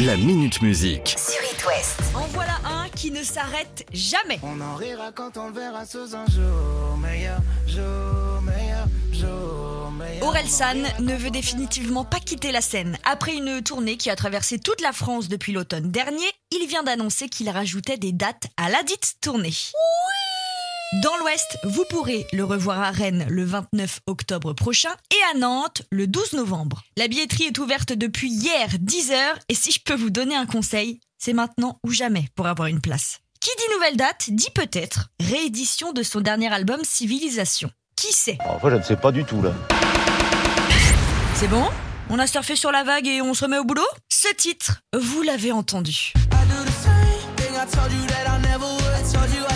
[0.00, 1.14] La Minute Musique.
[1.16, 2.00] sur It West.
[2.16, 4.40] En voilà un qui ne s'arrête jamais.
[4.42, 7.38] On en rira quand on le verra sous un jour meilleur,
[7.68, 10.26] jour meilleur, jour meilleur.
[10.26, 12.98] Aurel San ne veut définitivement pas quitter la scène.
[13.04, 17.28] Après une tournée qui a traversé toute la France depuis l'automne dernier, il vient d'annoncer
[17.28, 19.54] qu'il rajoutait des dates à la dite tournée.
[21.02, 25.82] Dans l'Ouest, vous pourrez le revoir à Rennes le 29 octobre prochain et à Nantes
[25.90, 26.84] le 12 novembre.
[26.96, 29.14] La billetterie est ouverte depuis hier 10h
[29.48, 32.80] et si je peux vous donner un conseil, c'est maintenant ou jamais pour avoir une
[32.80, 33.20] place.
[33.40, 37.70] Qui dit nouvelle date dit peut-être réédition de son dernier album Civilisation.
[37.96, 38.38] Qui sait?
[38.46, 39.52] Enfin, je ne sais pas du tout là.
[41.34, 41.64] C'est bon?
[42.08, 43.82] On a surfé sur la vague et on se remet au boulot?
[44.12, 46.12] Ce titre, vous l'avez entendu.
[46.14, 48.94] I do the same thing I told you that I never would.
[48.94, 49.54] I told you I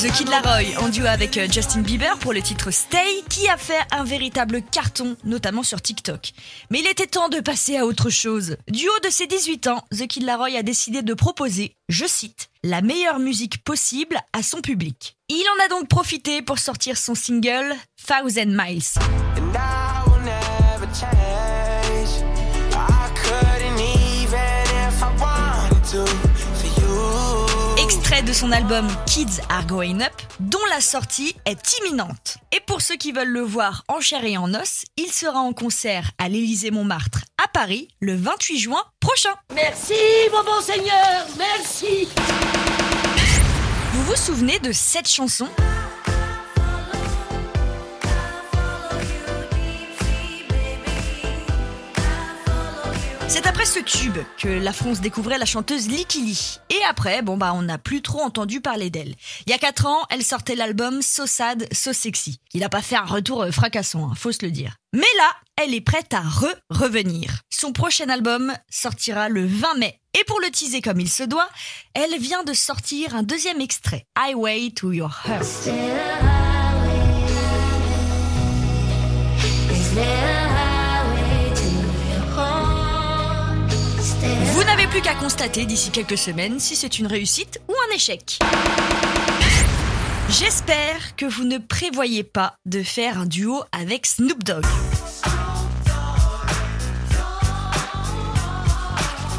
[0.00, 3.58] The Kid Laroi en duo avec euh, Justin Bieber pour le titre Stay qui a
[3.58, 6.32] fait un véritable carton notamment sur TikTok.
[6.70, 8.56] Mais il était temps de passer à autre chose.
[8.66, 12.48] Du haut de ses 18 ans, The Kid Laroi a décidé de proposer, je cite,
[12.64, 15.18] la meilleure musique possible à son public.
[15.28, 17.74] Il en a donc profité pour sortir son single
[18.06, 18.96] Thousand Miles.
[19.36, 21.49] And I will never
[28.30, 32.36] de son album Kids Are Growing Up, dont la sortie est imminente.
[32.52, 35.52] Et pour ceux qui veulent le voir en chair et en os, il sera en
[35.52, 39.34] concert à l'Élysée-Montmartre à Paris le 28 juin prochain.
[39.52, 39.94] Merci,
[40.32, 42.06] mon bon Seigneur, merci.
[43.94, 45.48] Vous vous souvenez de cette chanson?
[53.32, 56.58] C'est après ce tube que la France découvrait la chanteuse Likili.
[56.68, 59.14] Et après, bon bah on n'a plus trop entendu parler d'elle.
[59.46, 62.40] Il y a 4 ans, elle sortait l'album So Sad, So Sexy.
[62.54, 64.74] Il n'a pas fait un retour euh, fracassant, hein, faut se le dire.
[64.92, 65.30] Mais là,
[65.62, 67.42] elle est prête à re-revenir.
[67.50, 70.00] Son prochain album sortira le 20 mai.
[70.18, 71.48] Et pour le teaser comme il se doit,
[71.94, 76.29] elle vient de sortir un deuxième extrait, Highway to Your Heart.
[84.90, 88.40] Plus qu'à constater d'ici quelques semaines si c'est une réussite ou un échec.
[90.28, 94.64] J'espère que vous ne prévoyez pas de faire un duo avec Snoop Dogg.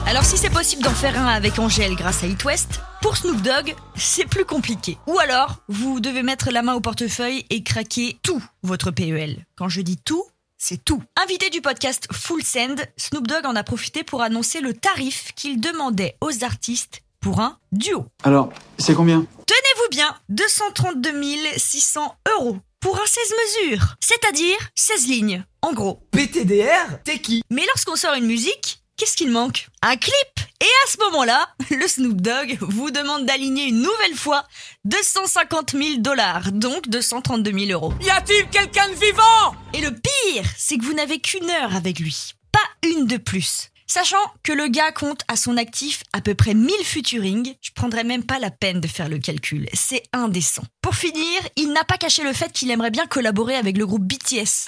[0.07, 3.41] Alors si c'est possible d'en faire un avec Angèle grâce à It West, pour Snoop
[3.41, 4.97] Dogg, c'est plus compliqué.
[5.07, 9.45] Ou alors, vous devez mettre la main au portefeuille et craquer tout votre PEL.
[9.55, 10.23] Quand je dis tout,
[10.61, 11.01] c'est tout.
[11.21, 15.59] Invité du podcast Full Send, Snoop Dogg en a profité pour annoncer le tarif qu'il
[15.59, 18.05] demandait aux artistes pour un duo.
[18.23, 21.11] Alors, c'est combien Tenez-vous bien, 232
[21.57, 25.99] 600 euros pour un 16 mesures, c'est-à-dire 16 lignes, en gros.
[26.11, 30.13] PTDR T'es qui Mais lorsqu'on sort une musique, qu'est-ce qu'il manque Un clip
[30.59, 34.43] Et à ce moment-là, le Snoop Dogg vous demande d'aligner une nouvelle fois
[34.85, 37.95] 250 000 dollars, donc 232 000 euros.
[37.99, 39.55] Y a-t-il quelqu'un de vivant?
[39.73, 43.69] Et le pire, c'est que vous n'avez qu'une heure avec lui, pas une de plus.
[43.87, 48.03] Sachant que le gars compte à son actif à peu près 1000 featuring, je prendrais
[48.03, 50.63] même pas la peine de faire le calcul, c'est indécent.
[50.83, 54.03] Pour finir, il n'a pas caché le fait qu'il aimerait bien collaborer avec le groupe
[54.03, 54.67] BTS.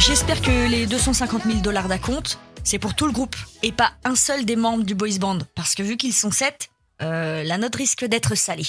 [0.00, 4.16] J'espère que les 250 000 dollars d'acompte, c'est pour tout le groupe et pas un
[4.16, 6.70] seul des membres du boys band, parce que vu qu'ils sont sept,
[7.02, 8.66] euh, la note risque d'être salée.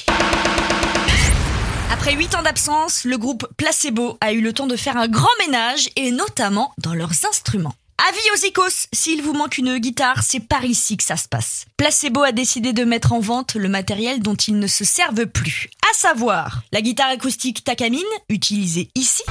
[1.90, 5.30] Après 8 ans d'absence, le groupe Placebo a eu le temps de faire un grand
[5.40, 7.74] ménage et notamment dans leurs instruments.
[8.10, 11.66] Avis aux icos, s'il vous manque une guitare, c'est par ici que ça se passe.
[11.78, 15.70] Placebo a décidé de mettre en vente le matériel dont ils ne se servent plus,
[15.90, 19.24] à savoir la guitare acoustique Takamine, utilisée ici,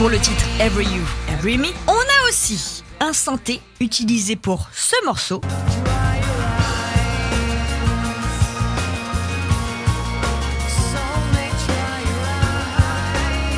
[0.00, 1.66] pour le titre Every You, Every Me.
[1.86, 5.42] On a aussi un synthé utilisé pour ce morceau.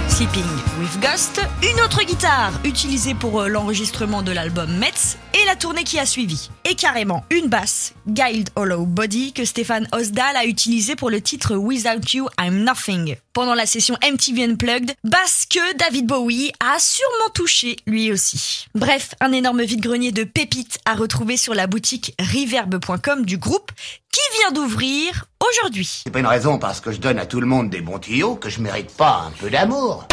[0.08, 0.42] Sleeping
[0.80, 5.84] with Ghost, une autre guitare utilisée pour euh, l'enregistrement de l'album Metz et la tournée
[5.84, 6.50] qui a suivi.
[6.64, 11.56] Et carrément une basse, Guiled Hollow Body, que Stéphane Osdal a utilisée pour le titre
[11.56, 13.16] Without You I'm Nothing.
[13.32, 18.66] Pendant la session MTV Unplugged, basse que David Bowie a sûrement touché lui aussi.
[18.74, 23.72] Bref, un énorme vide-grenier de pépites à retrouver sur la boutique reverb.com du groupe
[24.10, 26.02] qui vient d'ouvrir aujourd'hui.
[26.04, 28.36] C'est pas une raison parce que je donne à tout le monde des bons tuyaux
[28.36, 30.06] que je mérite pas un peu d'amour.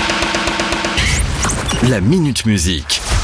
[1.83, 3.01] La Minute Musique.